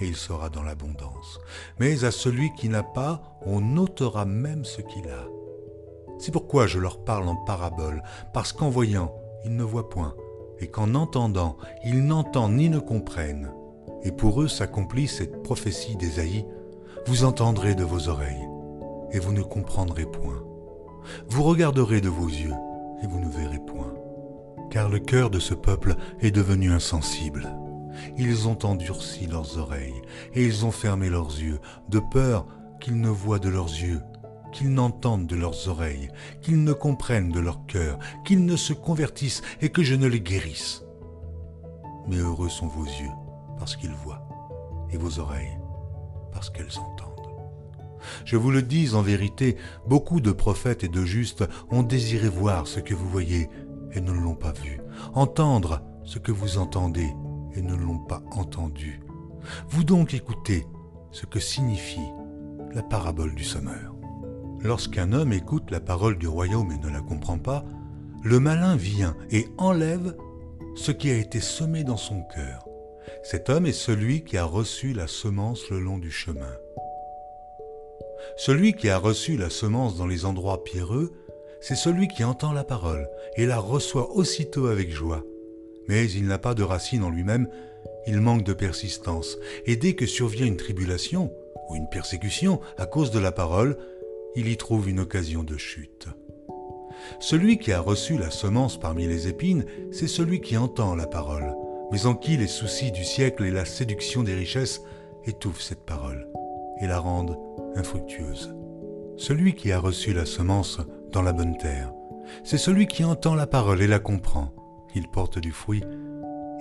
et 0.00 0.06
il 0.06 0.16
sera 0.16 0.48
dans 0.48 0.62
l'abondance. 0.62 1.40
Mais 1.78 2.04
à 2.04 2.10
celui 2.10 2.54
qui 2.54 2.70
n'a 2.70 2.82
pas, 2.82 3.38
on 3.44 3.76
ôtera 3.76 4.24
même 4.24 4.64
ce 4.64 4.80
qu'il 4.80 5.10
a. 5.10 5.28
C'est 6.18 6.32
pourquoi 6.32 6.66
je 6.66 6.78
leur 6.78 7.04
parle 7.04 7.28
en 7.28 7.36
parabole, 7.36 8.02
parce 8.32 8.54
qu'en 8.54 8.70
voyant, 8.70 9.14
ne 9.54 9.62
voient 9.62 9.88
point, 9.88 10.14
et 10.58 10.68
qu'en 10.68 10.94
entendant, 10.94 11.56
ils 11.84 12.04
n'entendent 12.04 12.56
ni 12.56 12.68
ne 12.68 12.78
comprennent. 12.78 13.52
Et 14.02 14.12
pour 14.12 14.42
eux 14.42 14.48
s'accomplit 14.48 15.08
cette 15.08 15.42
prophétie 15.42 15.96
d'Ésaïe, 15.96 16.46
vous 17.06 17.24
entendrez 17.24 17.74
de 17.74 17.84
vos 17.84 18.08
oreilles, 18.08 18.48
et 19.12 19.18
vous 19.18 19.32
ne 19.32 19.42
comprendrez 19.42 20.06
point. 20.06 20.42
Vous 21.28 21.42
regarderez 21.42 22.00
de 22.00 22.08
vos 22.08 22.28
yeux, 22.28 22.54
et 23.02 23.06
vous 23.06 23.20
ne 23.20 23.28
verrez 23.28 23.60
point. 23.60 23.94
Car 24.70 24.88
le 24.88 24.98
cœur 24.98 25.30
de 25.30 25.38
ce 25.38 25.54
peuple 25.54 25.94
est 26.20 26.30
devenu 26.30 26.72
insensible. 26.72 27.54
Ils 28.16 28.48
ont 28.48 28.58
endurci 28.64 29.26
leurs 29.26 29.58
oreilles, 29.58 30.02
et 30.34 30.44
ils 30.44 30.66
ont 30.66 30.72
fermé 30.72 31.08
leurs 31.08 31.30
yeux, 31.30 31.60
de 31.88 32.00
peur 32.00 32.46
qu'ils 32.80 33.00
ne 33.00 33.08
voient 33.08 33.38
de 33.38 33.48
leurs 33.48 33.68
yeux, 33.68 34.00
qu'ils 34.52 34.72
n'entendent 34.72 35.26
de 35.26 35.36
leurs 35.36 35.68
oreilles, 35.68 36.08
qu'ils 36.42 36.62
ne 36.62 36.72
comprennent 36.72 37.32
de 37.32 37.40
leur 37.40 37.66
cœur, 37.66 37.98
qu'ils 38.24 38.44
ne 38.44 38.56
se 38.56 38.72
convertissent 38.72 39.42
et 39.60 39.70
que 39.70 39.82
je 39.82 39.94
ne 39.94 40.06
les 40.06 40.20
guérisse. 40.20 40.84
Mais 42.08 42.18
heureux 42.18 42.48
sont 42.48 42.68
vos 42.68 42.84
yeux, 42.84 43.12
parce 43.58 43.76
qu'ils 43.76 43.94
voient, 44.04 44.26
et 44.90 44.96
vos 44.96 45.18
oreilles, 45.18 45.58
parce 46.32 46.50
qu'elles 46.50 46.78
entendent. 46.78 47.16
Je 48.24 48.36
vous 48.36 48.50
le 48.50 48.62
dis 48.62 48.94
en 48.94 49.02
vérité, 49.02 49.56
beaucoup 49.86 50.20
de 50.20 50.32
prophètes 50.32 50.84
et 50.84 50.88
de 50.88 51.04
justes 51.04 51.44
ont 51.70 51.82
désiré 51.82 52.28
voir 52.28 52.66
ce 52.66 52.80
que 52.80 52.94
vous 52.94 53.08
voyez 53.08 53.48
et 53.92 54.00
ne 54.00 54.12
l'ont 54.12 54.34
pas 54.34 54.52
vu, 54.52 54.80
entendre 55.14 55.82
ce 56.04 56.18
que 56.18 56.32
vous 56.32 56.58
entendez 56.58 57.12
et 57.54 57.62
ne 57.62 57.74
l'ont 57.74 57.98
pas 57.98 58.22
entendu. 58.30 59.00
Vous 59.68 59.84
donc 59.84 60.14
écoutez 60.14 60.66
ce 61.10 61.26
que 61.26 61.40
signifie 61.40 61.98
la 62.74 62.82
parabole 62.82 63.34
du 63.34 63.44
sommeur. 63.44 63.95
Lorsqu'un 64.66 65.12
homme 65.12 65.32
écoute 65.32 65.70
la 65.70 65.78
parole 65.78 66.18
du 66.18 66.26
royaume 66.26 66.72
et 66.72 66.84
ne 66.84 66.92
la 66.92 67.00
comprend 67.00 67.38
pas, 67.38 67.64
le 68.24 68.40
malin 68.40 68.74
vient 68.74 69.16
et 69.30 69.46
enlève 69.58 70.16
ce 70.74 70.90
qui 70.90 71.08
a 71.08 71.16
été 71.16 71.38
semé 71.38 71.84
dans 71.84 71.96
son 71.96 72.24
cœur. 72.34 72.66
Cet 73.22 73.48
homme 73.48 73.66
est 73.66 73.72
celui 73.72 74.24
qui 74.24 74.36
a 74.36 74.44
reçu 74.44 74.92
la 74.92 75.06
semence 75.06 75.70
le 75.70 75.78
long 75.78 75.98
du 75.98 76.10
chemin. 76.10 76.52
Celui 78.36 78.72
qui 78.72 78.88
a 78.88 78.98
reçu 78.98 79.36
la 79.36 79.50
semence 79.50 79.96
dans 79.96 80.08
les 80.08 80.24
endroits 80.24 80.64
pierreux, 80.64 81.12
c'est 81.60 81.76
celui 81.76 82.08
qui 82.08 82.24
entend 82.24 82.52
la 82.52 82.64
parole 82.64 83.08
et 83.36 83.46
la 83.46 83.60
reçoit 83.60 84.16
aussitôt 84.16 84.66
avec 84.66 84.90
joie. 84.90 85.22
Mais 85.86 86.10
il 86.10 86.26
n'a 86.26 86.38
pas 86.38 86.54
de 86.54 86.64
racine 86.64 87.04
en 87.04 87.10
lui-même, 87.10 87.48
il 88.08 88.20
manque 88.20 88.42
de 88.42 88.52
persistance, 88.52 89.38
et 89.64 89.76
dès 89.76 89.94
que 89.94 90.06
survient 90.06 90.46
une 90.46 90.56
tribulation 90.56 91.32
ou 91.68 91.76
une 91.76 91.88
persécution 91.88 92.60
à 92.78 92.86
cause 92.86 93.12
de 93.12 93.20
la 93.20 93.30
parole, 93.30 93.78
il 94.36 94.48
y 94.48 94.56
trouve 94.56 94.88
une 94.88 95.00
occasion 95.00 95.42
de 95.42 95.56
chute. 95.56 96.08
Celui 97.18 97.58
qui 97.58 97.72
a 97.72 97.80
reçu 97.80 98.18
la 98.18 98.30
semence 98.30 98.78
parmi 98.78 99.06
les 99.06 99.28
épines, 99.28 99.64
c'est 99.90 100.08
celui 100.08 100.40
qui 100.40 100.56
entend 100.56 100.94
la 100.94 101.06
parole, 101.06 101.54
mais 101.90 102.06
en 102.06 102.14
qui 102.14 102.36
les 102.36 102.46
soucis 102.46 102.92
du 102.92 103.04
siècle 103.04 103.44
et 103.44 103.50
la 103.50 103.64
séduction 103.64 104.22
des 104.22 104.34
richesses 104.34 104.82
étouffent 105.24 105.62
cette 105.62 105.84
parole 105.84 106.28
et 106.80 106.86
la 106.86 106.98
rendent 106.98 107.38
infructueuse. 107.74 108.54
Celui 109.16 109.54
qui 109.54 109.72
a 109.72 109.78
reçu 109.78 110.12
la 110.12 110.26
semence 110.26 110.80
dans 111.12 111.22
la 111.22 111.32
bonne 111.32 111.56
terre, 111.56 111.92
c'est 112.44 112.58
celui 112.58 112.86
qui 112.86 113.04
entend 113.04 113.34
la 113.34 113.46
parole 113.46 113.80
et 113.80 113.86
la 113.86 113.98
comprend. 113.98 114.52
Il 114.94 115.08
porte 115.08 115.38
du 115.38 115.52
fruit, 115.52 115.82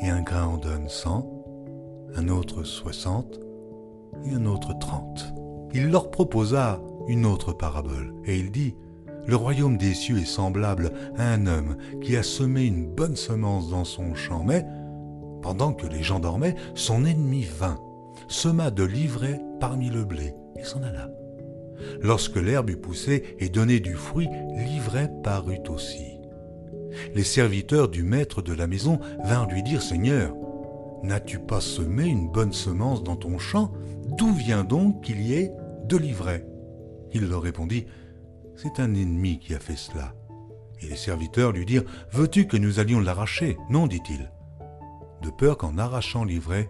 et 0.01 0.09
un 0.09 0.21
grain 0.21 0.45
en 0.45 0.57
donne 0.57 0.89
cent, 0.89 1.29
un 2.15 2.29
autre 2.29 2.63
soixante, 2.63 3.39
et 4.25 4.33
un 4.33 4.45
autre 4.45 4.77
trente. 4.79 5.33
Il 5.73 5.89
leur 5.89 6.11
proposa 6.11 6.79
une 7.07 7.25
autre 7.25 7.53
parabole, 7.53 8.13
et 8.25 8.37
il 8.37 8.51
dit, 8.51 8.75
Le 9.27 9.35
royaume 9.35 9.77
des 9.77 9.93
cieux 9.93 10.19
est 10.19 10.25
semblable 10.25 10.91
à 11.17 11.33
un 11.33 11.47
homme 11.47 11.77
qui 12.01 12.15
a 12.15 12.23
semé 12.23 12.65
une 12.65 12.87
bonne 12.87 13.15
semence 13.15 13.69
dans 13.69 13.85
son 13.85 14.15
champ, 14.15 14.43
mais, 14.43 14.65
pendant 15.41 15.73
que 15.73 15.87
les 15.87 16.03
gens 16.03 16.19
dormaient, 16.19 16.55
son 16.73 17.05
ennemi 17.05 17.43
vint, 17.43 17.79
sema 18.27 18.71
de 18.71 18.83
l'ivraie 18.83 19.41
parmi 19.59 19.89
le 19.89 20.03
blé, 20.03 20.33
et 20.57 20.63
s'en 20.63 20.81
alla. 20.81 21.09
Lorsque 22.01 22.37
l'herbe 22.37 22.71
eut 22.71 22.77
poussé 22.77 23.35
et 23.39 23.49
donné 23.49 23.79
du 23.79 23.93
fruit, 23.93 24.29
l'ivraie 24.55 25.11
parut 25.23 25.61
aussi. 25.69 26.17
Les 27.13 27.23
serviteurs 27.23 27.89
du 27.89 28.03
maître 28.03 28.41
de 28.41 28.53
la 28.53 28.67
maison 28.67 28.99
vinrent 29.23 29.49
lui 29.49 29.61
dire, 29.61 29.81
Seigneur, 29.81 30.33
n'as-tu 31.03 31.39
pas 31.39 31.61
semé 31.61 32.05
une 32.05 32.29
bonne 32.29 32.53
semence 32.53 33.03
dans 33.03 33.17
ton 33.17 33.37
champ? 33.37 33.71
D'où 34.17 34.33
vient 34.33 34.63
donc 34.63 35.03
qu'il 35.03 35.21
y 35.21 35.33
ait 35.33 35.51
de 35.83 35.97
l'ivraie 35.97 36.45
il 37.13 37.27
leur 37.27 37.41
répondit, 37.41 37.85
C'est 38.55 38.79
un 38.79 38.93
ennemi 38.93 39.39
qui 39.39 39.53
a 39.53 39.59
fait 39.59 39.75
cela. 39.75 40.13
Et 40.81 40.87
les 40.87 40.95
serviteurs 40.95 41.51
lui 41.51 41.65
dirent, 41.65 41.85
Veux-tu 42.11 42.47
que 42.47 42.57
nous 42.57 42.79
allions 42.79 42.99
l'arracher? 42.99 43.57
Non, 43.69 43.87
dit-il. 43.87 44.31
De 45.21 45.29
peur 45.29 45.57
qu'en 45.57 45.77
arrachant 45.77 46.23
l'ivraie, 46.23 46.69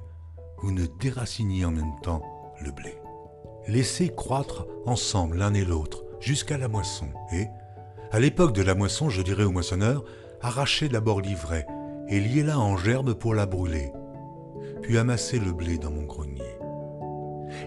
vous 0.60 0.72
ne 0.72 0.86
déraciniez 1.00 1.66
en 1.66 1.72
même 1.72 2.00
temps 2.02 2.22
le 2.62 2.72
blé. 2.72 2.96
Laissez 3.68 4.10
croître 4.10 4.68
ensemble 4.86 5.38
l'un 5.38 5.54
et 5.54 5.66
l'autre 5.66 6.06
jusqu'à 6.20 6.58
la 6.58 6.68
moisson. 6.68 7.08
Et, 7.34 7.48
à 8.12 8.20
l'époque 8.20 8.54
de 8.54 8.62
la 8.62 8.76
moisson, 8.76 9.10
je 9.10 9.22
dirais 9.22 9.44
au 9.44 9.52
moissonneur, 9.52 10.06
arrachez 10.42 10.90
d'abord 10.90 11.22
l'ivraie 11.22 11.66
et 12.08 12.20
liez-la 12.20 12.60
en 12.60 12.78
gerbe 12.78 13.14
pour 13.14 13.34
la 13.34 13.46
brûler, 13.46 13.92
puis 14.82 14.98
amassez 14.98 15.40
le 15.40 15.52
blé 15.52 15.78
dans 15.78 15.92
mon 15.92 16.04
grenier 16.04 16.55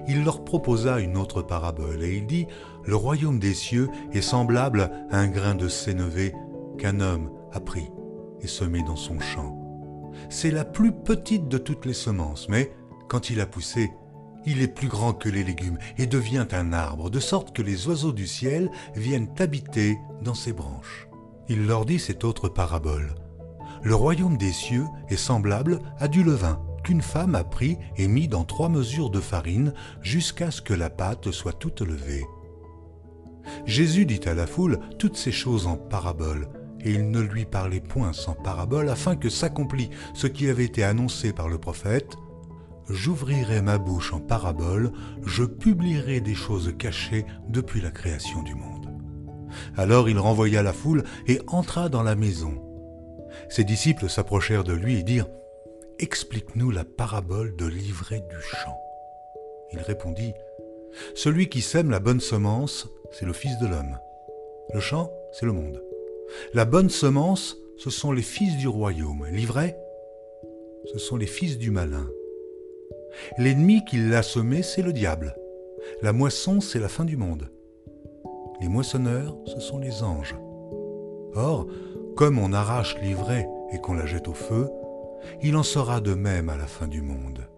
il 0.07 0.25
leur 0.25 0.45
proposa 0.45 1.00
une 1.00 1.17
autre 1.17 1.43
parabole, 1.43 2.02
et 2.02 2.17
il 2.17 2.26
dit, 2.26 2.47
Le 2.85 2.97
royaume 2.97 3.38
des 3.38 3.55
cieux 3.55 3.88
est 4.12 4.23
semblable 4.23 4.90
à 5.11 5.19
un 5.19 5.28
grain 5.28 5.55
de 5.55 5.69
sénévé 5.69 6.35
qu'un 6.78 7.00
homme 7.00 7.31
a 7.52 7.61
pris 7.61 7.90
et 8.40 8.47
semé 8.47 8.83
dans 8.83 8.97
son 8.97 9.19
champ. 9.19 9.57
C'est 10.31 10.50
la 10.50 10.64
plus 10.64 10.93
petite 10.93 11.49
de 11.49 11.59
toutes 11.59 11.87
les 11.87 11.95
semences, 11.95 12.49
mais 12.49 12.73
quand 13.09 13.31
il 13.31 13.40
a 13.40 13.47
poussé, 13.47 13.90
il 14.47 14.62
est 14.62 14.69
plus 14.69 14.88
grand 14.88 15.12
que 15.12 15.28
les 15.28 15.45
légumes 15.45 15.78
et 15.99 16.07
devient 16.07 16.47
un 16.52 16.73
arbre, 16.73 17.11
de 17.11 17.21
sorte 17.21 17.55
que 17.55 17.62
les 17.62 17.87
oiseaux 17.88 18.12
du 18.12 18.26
ciel 18.26 18.71
viennent 18.95 19.28
habiter 19.38 19.99
dans 20.23 20.35
ses 20.35 20.52
branches. 20.52 21.09
Il 21.49 21.67
leur 21.67 21.85
dit 21.85 21.99
cette 21.99 22.25
autre 22.25 22.49
parabole. 22.49 23.14
Le 23.83 23.95
royaume 23.95 24.37
des 24.37 24.52
cieux 24.52 24.87
est 25.09 25.17
semblable 25.17 25.81
à 25.99 26.09
du 26.09 26.23
levain 26.23 26.61
qu'une 26.88 27.02
femme 27.02 27.35
a 27.35 27.45
pris 27.45 27.76
et 27.99 28.09
mis 28.09 28.28
dans 28.28 28.45
trois 28.45 28.71
mesures 28.71 29.11
de 29.11 29.21
farine 29.21 29.75
jusqu'à 30.00 30.50
ce 30.50 30.62
que 30.62 30.73
la 30.73 30.88
pâte 30.88 31.30
soit 31.33 31.52
toute 31.52 31.83
levée. 31.83 32.25
Jésus 33.66 34.07
dit 34.07 34.26
à 34.26 34.33
la 34.33 34.47
foule 34.47 34.78
toutes 34.99 35.18
ces 35.18 35.30
choses 35.30 35.66
en 35.66 35.76
parabole, 35.76 36.49
et 36.80 36.92
il 36.92 37.11
ne 37.11 37.21
lui 37.21 37.45
parlait 37.45 37.83
point 37.83 38.14
sans 38.14 38.33
parabole 38.33 38.88
afin 38.88 39.16
que 39.16 39.28
s'accomplît 39.28 39.90
ce 40.14 40.26
qui 40.26 40.49
avait 40.49 40.64
été 40.64 40.83
annoncé 40.83 41.35
par 41.35 41.50
le 41.50 41.59
prophète. 41.59 42.16
J'ouvrirai 42.88 43.61
ma 43.61 43.76
bouche 43.76 44.14
en 44.14 44.21
parabole, 44.21 44.92
je 45.26 45.45
publierai 45.45 46.23
des 46.23 46.35
choses 46.35 46.73
cachées 46.78 47.26
depuis 47.50 47.83
la 47.83 47.90
création 47.90 48.42
du 48.42 48.54
monde. 48.54 48.88
Alors 49.76 50.09
il 50.09 50.18
renvoya 50.18 50.62
la 50.62 50.73
foule 50.73 51.04
et 51.26 51.42
entra 51.49 51.90
dans 51.90 52.02
la 52.02 52.14
maison. 52.14 52.64
Ses 53.50 53.64
disciples 53.64 54.09
s'approchèrent 54.09 54.64
de 54.64 54.73
lui 54.73 54.97
et 54.97 55.02
dirent 55.02 55.28
Explique-nous 55.99 56.71
la 56.71 56.85
parabole 56.85 57.57
de 57.57 57.67
l'ivraie 57.67 58.21
du 58.21 58.40
champ. 58.40 58.78
Il 59.73 59.81
répondit, 59.81 60.33
Celui 61.14 61.49
qui 61.49 61.61
sème 61.61 61.90
la 61.90 62.00
bonne 62.00 62.21
semence, 62.21 62.88
c'est 63.11 63.26
le 63.26 63.33
Fils 63.33 63.59
de 63.59 63.67
l'homme. 63.67 63.99
Le 64.73 64.81
champ, 64.81 65.11
c'est 65.33 65.47
le 65.47 65.52
monde. 65.52 65.83
La 66.55 66.64
bonne 66.64 66.90
semence 66.90 67.57
ce 67.78 67.90
sont 67.90 68.11
les 68.11 68.23
fils 68.23 68.57
du 68.57 68.67
royaume. 68.67 69.25
L'ivraie, 69.31 69.78
ce 70.93 70.99
sont 70.99 71.17
les 71.17 71.26
fils 71.26 71.59
du 71.59 71.71
malin. 71.71 72.09
L'ennemi 73.38 73.85
qui 73.85 73.99
l'a 73.99 74.23
semé, 74.23 74.62
c'est 74.62 74.83
le 74.83 74.93
diable. 74.93 75.37
La 76.02 76.12
moisson, 76.12 76.61
c'est 76.61 76.81
la 76.81 76.88
fin 76.88 77.05
du 77.05 77.17
monde. 77.17 77.49
Les 78.61 78.69
moissonneurs, 78.69 79.37
ce 79.47 79.61
sont 79.61 79.78
les 79.78 80.02
anges. 80.02 80.35
Or, 81.35 81.69
comme 82.17 82.38
on 82.38 82.52
arrache 82.52 82.99
l'ivraie 83.00 83.49
et 83.73 83.78
qu'on 83.78 83.95
la 83.95 84.07
jette 84.07 84.26
au 84.26 84.35
feu, 84.35 84.69
il 85.43 85.57
en 85.57 85.63
sera 85.63 86.01
de 86.01 86.15
même 86.15 86.49
à 86.49 86.57
la 86.57 86.67
fin 86.67 86.87
du 86.87 87.03
monde. 87.03 87.49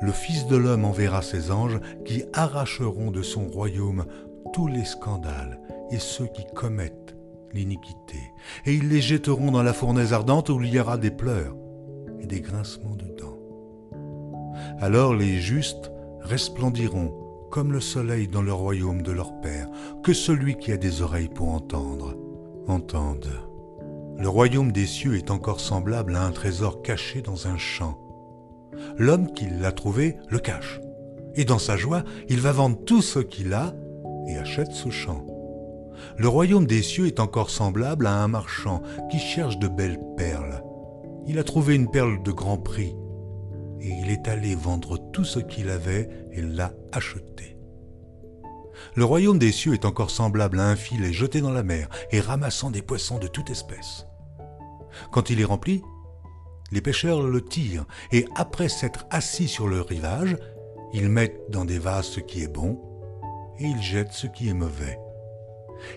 Le 0.00 0.12
Fils 0.12 0.46
de 0.46 0.56
l'homme 0.56 0.84
enverra 0.84 1.22
ses 1.22 1.50
anges 1.50 1.80
qui 2.04 2.24
arracheront 2.32 3.10
de 3.10 3.22
son 3.22 3.46
royaume 3.48 4.04
tous 4.52 4.66
les 4.66 4.84
scandales 4.84 5.60
et 5.90 5.98
ceux 5.98 6.26
qui 6.26 6.44
commettent 6.54 7.16
l'iniquité, 7.52 8.18
et 8.64 8.74
ils 8.74 8.88
les 8.88 9.00
jetteront 9.00 9.50
dans 9.50 9.62
la 9.62 9.72
fournaise 9.72 10.12
ardente 10.12 10.50
où 10.50 10.62
il 10.62 10.72
y 10.72 10.78
aura 10.78 10.98
des 10.98 11.10
pleurs 11.10 11.56
et 12.20 12.26
des 12.26 12.40
grincements 12.40 12.96
de 12.96 13.06
dents. 13.16 13.38
Alors 14.78 15.14
les 15.14 15.40
justes 15.40 15.90
resplendiront 16.20 17.12
comme 17.50 17.72
le 17.72 17.80
soleil 17.80 18.28
dans 18.28 18.42
le 18.42 18.52
royaume 18.52 19.02
de 19.02 19.10
leur 19.10 19.40
Père, 19.40 19.68
que 20.04 20.12
celui 20.12 20.56
qui 20.56 20.72
a 20.72 20.76
des 20.76 21.02
oreilles 21.02 21.28
pour 21.28 21.48
entendre, 21.48 22.16
entende. 22.68 23.28
Le 24.20 24.28
royaume 24.28 24.70
des 24.70 24.84
cieux 24.84 25.16
est 25.16 25.30
encore 25.30 25.60
semblable 25.60 26.14
à 26.14 26.26
un 26.26 26.30
trésor 26.30 26.82
caché 26.82 27.22
dans 27.22 27.46
un 27.46 27.56
champ. 27.56 27.98
L'homme 28.98 29.32
qui 29.32 29.46
l'a 29.48 29.72
trouvé 29.72 30.18
le 30.28 30.38
cache, 30.38 30.78
et 31.36 31.46
dans 31.46 31.58
sa 31.58 31.78
joie, 31.78 32.04
il 32.28 32.38
va 32.38 32.52
vendre 32.52 32.84
tout 32.84 33.00
ce 33.00 33.18
qu'il 33.18 33.54
a 33.54 33.74
et 34.28 34.36
achète 34.36 34.72
ce 34.72 34.90
champ. 34.90 35.24
Le 36.18 36.28
royaume 36.28 36.66
des 36.66 36.82
cieux 36.82 37.06
est 37.06 37.18
encore 37.18 37.48
semblable 37.48 38.06
à 38.06 38.22
un 38.22 38.28
marchand 38.28 38.82
qui 39.10 39.18
cherche 39.18 39.58
de 39.58 39.68
belles 39.68 40.00
perles. 40.18 40.62
Il 41.26 41.38
a 41.38 41.44
trouvé 41.44 41.74
une 41.74 41.90
perle 41.90 42.22
de 42.22 42.30
grand 42.30 42.58
prix, 42.58 42.94
et 43.80 43.88
il 43.88 44.10
est 44.10 44.28
allé 44.28 44.54
vendre 44.54 44.98
tout 45.12 45.24
ce 45.24 45.38
qu'il 45.38 45.70
avait 45.70 46.10
et 46.32 46.42
l'a 46.42 46.74
acheté. 46.92 47.56
Le 48.96 49.04
royaume 49.04 49.38
des 49.38 49.52
cieux 49.52 49.72
est 49.72 49.86
encore 49.86 50.10
semblable 50.10 50.60
à 50.60 50.68
un 50.68 50.76
filet 50.76 51.14
jeté 51.14 51.40
dans 51.40 51.52
la 51.52 51.62
mer 51.62 51.88
et 52.10 52.20
ramassant 52.20 52.70
des 52.70 52.82
poissons 52.82 53.18
de 53.18 53.26
toute 53.26 53.48
espèce. 53.48 54.09
Quand 55.10 55.30
il 55.30 55.40
est 55.40 55.44
rempli, 55.44 55.82
les 56.72 56.80
pêcheurs 56.80 57.22
le 57.22 57.42
tirent 57.42 57.86
et 58.12 58.26
après 58.34 58.68
s'être 58.68 59.06
assis 59.10 59.48
sur 59.48 59.68
le 59.68 59.80
rivage, 59.80 60.36
ils 60.92 61.08
mettent 61.08 61.50
dans 61.50 61.64
des 61.64 61.78
vases 61.78 62.06
ce 62.06 62.20
qui 62.20 62.42
est 62.42 62.52
bon 62.52 62.80
et 63.58 63.64
ils 63.64 63.82
jettent 63.82 64.12
ce 64.12 64.26
qui 64.26 64.48
est 64.48 64.54
mauvais. 64.54 64.98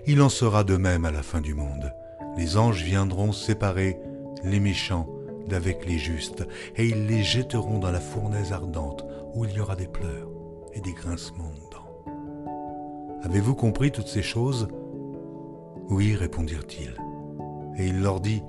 Il 0.06 0.22
en 0.22 0.30
sera 0.30 0.64
de 0.64 0.78
même 0.78 1.06
à 1.06 1.12
la 1.12 1.24
fin 1.24 1.42
du 1.42 1.54
monde. 1.54 1.94
Les 2.38 2.58
anges 2.58 2.84
viendront 2.84 3.32
séparer 3.32 4.00
les 4.44 4.60
méchants 4.60 5.08
d'avec 5.48 5.86
les 5.86 5.98
justes, 5.98 6.48
et 6.76 6.88
ils 6.88 7.06
les 7.06 7.24
jetteront 7.24 7.80
dans 7.80 7.92
la 7.92 8.00
fournaise 8.00 8.54
ardente, 8.54 9.06
où 9.34 9.46
il 9.46 9.52
y 9.52 9.60
aura 9.60 9.76
des 9.76 9.88
pleurs 9.88 10.30
et 10.74 10.80
des 10.80 10.94
grincements 10.94 11.52
de 11.52 11.70
dents. 11.72 13.24
Avez-vous 13.24 13.56
compris 13.56 13.92
toutes 13.92 14.08
ces 14.08 14.22
choses? 14.22 14.68
Oui, 15.90 16.16
répondirent-ils. 16.16 16.96
Et 17.78 17.88
il 17.88 18.02
leur 18.02 18.20
dit, 18.20 18.42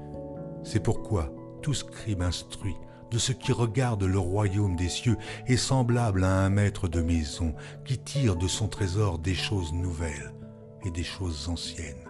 C'est 0.64 0.82
pourquoi 0.82 1.30
tout 1.62 1.74
scribe 1.74 2.22
instruit 2.22 2.76
de 3.10 3.18
ce 3.18 3.32
qui 3.32 3.52
regarde 3.52 4.02
le 4.02 4.18
royaume 4.18 4.74
des 4.74 4.88
cieux 4.88 5.16
est 5.46 5.56
semblable 5.56 6.24
à 6.24 6.40
un 6.40 6.50
maître 6.50 6.88
de 6.88 7.00
maison 7.00 7.54
qui 7.84 7.98
tire 7.98 8.34
de 8.34 8.48
son 8.48 8.66
trésor 8.66 9.18
des 9.18 9.34
choses 9.34 9.72
nouvelles 9.72 10.34
et 10.84 10.90
des 10.90 11.04
choses 11.04 11.48
anciennes. 11.48 12.08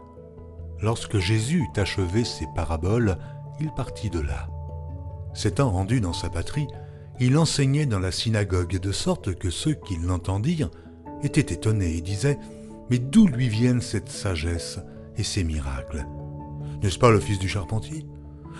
Lorsque 0.81 1.19
Jésus 1.19 1.59
eut 1.59 1.81
achevé 1.81 2.25
ses 2.25 2.47
paraboles, 2.55 3.19
il 3.61 3.71
partit 3.73 4.09
de 4.09 4.21
là. 4.21 4.49
S'étant 5.35 5.71
rendu 5.71 6.01
dans 6.01 6.13
sa 6.13 6.31
patrie, 6.31 6.69
il 7.21 7.37
enseignait 7.37 7.87
dans 7.87 8.01
la 8.01 8.13
synagogue 8.13 8.79
de 8.79 8.93
sorte 8.93 9.35
que 9.35 9.51
ceux 9.51 9.75
qui 9.75 9.97
l'entendirent 9.97 10.71
étaient 11.23 11.53
étonnés 11.53 11.97
et 11.97 12.01
disaient 12.01 12.39
Mais 12.91 12.99
d'où 12.99 13.27
lui 13.27 13.49
viennent 13.49 13.81
cette 13.83 14.09
sagesse 14.09 14.79
et 15.17 15.23
ces 15.23 15.45
miracles? 15.45 16.07
N'est-ce 16.83 16.99
pas 16.99 17.11
le 17.11 17.21
fils 17.21 17.39
du 17.39 17.49
charpentier? 17.49 18.07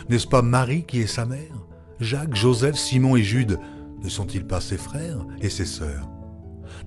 N'est-ce 0.09 0.27
pas 0.27 0.43
Marie 0.43 0.85
qui 0.85 1.01
est 1.01 1.07
sa 1.07 1.27
mère? 1.27 1.67
Jacques, 2.01 2.35
Joseph, 2.35 2.77
Simon 2.77 3.17
et 3.17 3.23
Jude 3.23 3.59
ne 4.03 4.09
sont-ils 4.09 4.47
pas 4.47 4.61
ses 4.61 4.77
frères 4.77 5.25
et 5.41 5.49
ses 5.49 5.65
sœurs? 5.65 6.11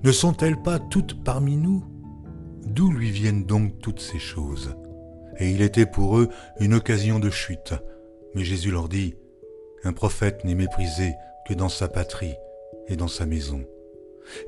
Ne 0.04 0.12
sont-elles 0.12 0.62
pas 0.62 0.78
toutes 0.78 1.24
parmi 1.24 1.56
nous? 1.56 1.84
D'où 2.64 2.92
lui 2.92 3.10
viennent 3.10 3.44
donc 3.44 3.80
toutes 3.80 4.00
ces 4.00 4.18
choses? 4.18 4.76
Et 5.38 5.50
il 5.50 5.62
était 5.62 5.86
pour 5.86 6.18
eux 6.18 6.28
une 6.60 6.74
occasion 6.74 7.18
de 7.18 7.30
chute. 7.30 7.74
Mais 8.34 8.44
Jésus 8.44 8.70
leur 8.70 8.88
dit, 8.88 9.14
Un 9.84 9.92
prophète 9.92 10.44
n'est 10.44 10.54
méprisé 10.54 11.14
que 11.46 11.54
dans 11.54 11.68
sa 11.68 11.88
patrie 11.88 12.34
et 12.88 12.96
dans 12.96 13.08
sa 13.08 13.26
maison. 13.26 13.64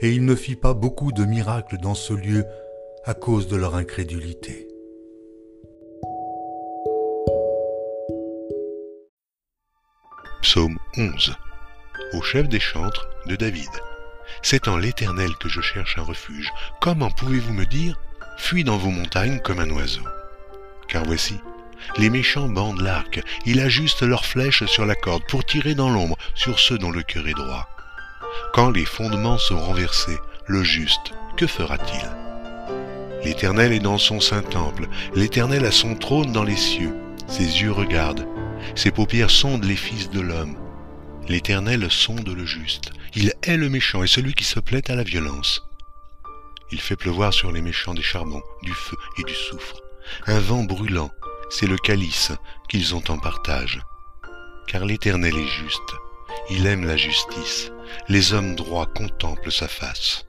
Et 0.00 0.12
il 0.12 0.24
ne 0.24 0.34
fit 0.34 0.56
pas 0.56 0.74
beaucoup 0.74 1.12
de 1.12 1.24
miracles 1.24 1.78
dans 1.78 1.94
ce 1.94 2.12
lieu 2.12 2.44
à 3.04 3.14
cause 3.14 3.48
de 3.48 3.56
leur 3.56 3.74
incrédulité. 3.74 4.68
Psaume 10.42 10.78
11 10.96 11.36
Au 12.14 12.22
chef 12.22 12.48
des 12.48 12.60
chantres 12.60 13.06
de 13.26 13.36
David. 13.36 13.68
C'est 14.40 14.68
en 14.68 14.78
l'Éternel 14.78 15.36
que 15.38 15.50
je 15.50 15.60
cherche 15.60 15.98
un 15.98 16.02
refuge. 16.02 16.50
Comment 16.80 17.10
pouvez-vous 17.10 17.52
me 17.52 17.66
dire 17.66 18.00
Fuis 18.38 18.64
dans 18.64 18.78
vos 18.78 18.90
montagnes 18.90 19.40
comme 19.40 19.60
un 19.60 19.68
oiseau? 19.68 20.04
Car 20.88 21.04
voici, 21.04 21.38
les 21.98 22.08
méchants 22.08 22.48
bandent 22.48 22.80
l'arc, 22.80 23.20
ils 23.44 23.60
ajustent 23.60 24.02
leurs 24.02 24.24
flèches 24.24 24.64
sur 24.64 24.86
la 24.86 24.94
corde 24.94 25.24
pour 25.28 25.44
tirer 25.44 25.74
dans 25.74 25.90
l'ombre 25.90 26.16
sur 26.34 26.58
ceux 26.58 26.78
dont 26.78 26.90
le 26.90 27.02
cœur 27.02 27.28
est 27.28 27.34
droit. 27.34 27.68
Quand 28.54 28.70
les 28.70 28.86
fondements 28.86 29.38
sont 29.38 29.58
renversés, 29.58 30.18
le 30.46 30.62
juste, 30.62 31.12
que 31.36 31.46
fera-t-il? 31.46 32.08
L'Éternel 33.24 33.74
est 33.74 33.80
dans 33.80 33.98
son 33.98 34.20
saint 34.20 34.42
temple, 34.42 34.88
l'Éternel 35.14 35.66
a 35.66 35.70
son 35.70 35.96
trône 35.96 36.32
dans 36.32 36.44
les 36.44 36.56
cieux, 36.56 36.94
ses 37.28 37.60
yeux 37.60 37.72
regardent, 37.72 38.26
ses 38.74 38.90
paupières 38.90 39.30
sondent 39.30 39.64
les 39.64 39.76
fils 39.76 40.10
de 40.10 40.20
l'homme. 40.20 40.56
L'Éternel 41.28 41.90
sonde 41.90 42.28
le 42.28 42.44
juste, 42.44 42.90
il 43.14 43.32
hait 43.42 43.56
le 43.56 43.68
méchant 43.68 44.02
et 44.02 44.08
celui 44.08 44.34
qui 44.34 44.44
se 44.44 44.60
plaît 44.60 44.90
à 44.90 44.96
la 44.96 45.02
violence. 45.02 45.62
Il 46.72 46.80
fait 46.80 46.96
pleuvoir 46.96 47.32
sur 47.32 47.52
les 47.52 47.62
méchants 47.62 47.94
des 47.94 48.02
charbons, 48.02 48.42
du 48.62 48.72
feu 48.72 48.96
et 49.18 49.24
du 49.24 49.34
soufre. 49.34 49.80
Un 50.26 50.38
vent 50.38 50.64
brûlant, 50.64 51.10
c'est 51.50 51.66
le 51.66 51.76
calice 51.76 52.32
qu'ils 52.68 52.94
ont 52.94 53.02
en 53.08 53.18
partage. 53.18 53.80
Car 54.68 54.84
l'Éternel 54.84 55.36
est 55.36 55.48
juste, 55.48 55.94
il 56.50 56.66
aime 56.66 56.86
la 56.86 56.96
justice, 56.96 57.72
les 58.08 58.32
hommes 58.32 58.54
droits 58.54 58.86
contemplent 58.86 59.52
sa 59.52 59.68
face. 59.68 60.26